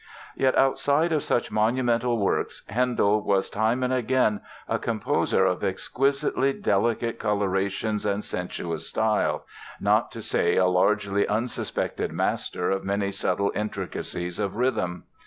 [0.35, 6.53] Yet outside of such monumental works, Handel was time and again a composer of exquisitely
[6.53, 9.45] delicate colorations, and sensuous style,
[9.79, 15.03] not to say a largely unsuspected master of many subtle intricacies of rhythm.